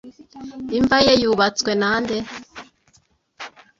[0.77, 2.17] Imva ye yubatswe nande